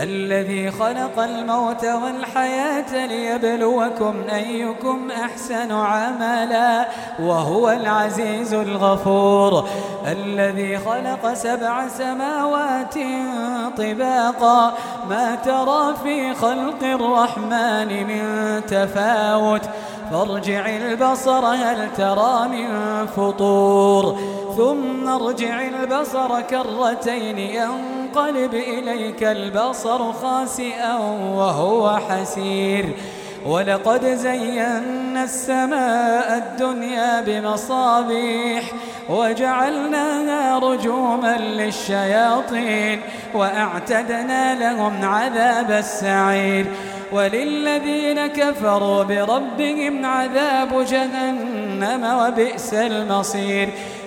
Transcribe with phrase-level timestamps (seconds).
[0.00, 6.88] الذي خلق الموت والحياة ليبلوكم أيكم أحسن عملا
[7.20, 9.68] وهو العزيز الغفور.
[10.06, 12.94] الذي خلق سبع سماوات
[13.76, 14.74] طباقا
[15.10, 19.62] ما ترى في خلق الرحمن من تفاوت.
[20.10, 22.66] فارجع البصر هل ترى من
[23.06, 24.18] فطور؟
[24.56, 27.38] ثم ارجع البصر كرتين
[28.18, 30.96] ينقلب إليك البصر خاسئا
[31.34, 32.86] وهو حسير.
[33.46, 38.62] ولقد زينا السماء الدنيا بمصابيح
[39.08, 43.00] وجعلناها رجوما للشياطين
[43.34, 46.66] وأعتدنا لهم عذاب السعير.
[47.12, 53.68] وللذين كفروا بربهم عذاب جهنم وبئس المصير.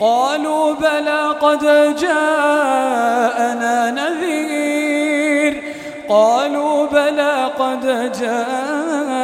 [0.00, 1.64] قالوا بلى قد
[1.96, 5.62] جاءنا نذير.
[6.08, 9.23] قالوا بلى قد جاءنا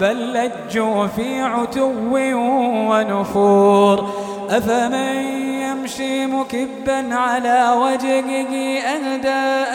[0.00, 1.92] بل لجوا في عتو
[2.90, 4.10] ونفور.
[4.50, 5.16] أفمن
[5.62, 9.70] يمشي مكبا على وجهه أهدى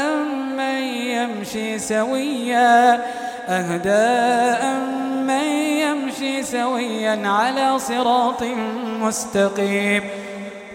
[0.57, 3.01] من يمشي سويا؟
[3.49, 4.65] أهدى
[5.27, 5.45] من
[5.83, 8.43] يمشي سويا على صراط
[9.01, 10.03] مستقيم؟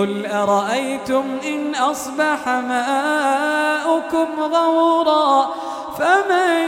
[0.00, 5.54] قل أرأيتم إن أصبح ماؤكم غورا
[5.98, 6.64] فمن